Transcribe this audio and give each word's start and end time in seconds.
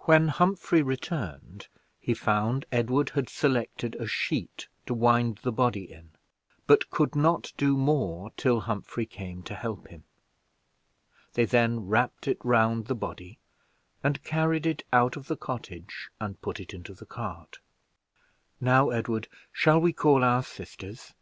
When 0.00 0.28
Humphrey 0.28 0.82
returned, 0.82 1.68
he 1.98 2.12
found 2.12 2.66
Edward 2.70 3.08
had 3.16 3.30
selected 3.30 3.94
a 3.94 4.06
sheet 4.06 4.68
to 4.84 4.92
wind 4.92 5.38
the 5.42 5.52
body 5.52 5.90
in, 5.90 6.10
but 6.66 6.90
could 6.90 7.16
not 7.16 7.54
do 7.56 7.78
more 7.78 8.30
till 8.36 8.60
Humphrey 8.60 9.06
came 9.06 9.42
to 9.44 9.54
help 9.54 9.88
him. 9.88 10.04
They 11.32 11.46
then 11.46 11.80
wrapped 11.86 12.28
it 12.28 12.36
round 12.44 12.88
the 12.88 12.94
body, 12.94 13.38
and 14.04 14.22
carried 14.22 14.66
it 14.66 14.84
out 14.92 15.16
of 15.16 15.28
the 15.28 15.36
cottage, 15.38 16.10
and 16.20 16.42
put 16.42 16.60
it 16.60 16.74
into 16.74 16.92
the 16.92 17.06
cart. 17.06 17.58
"Now, 18.60 18.90
Edward, 18.90 19.28
shall 19.50 19.80
we 19.80 19.94
call 19.94 20.22
our 20.22 20.42
sisters?" 20.42 21.14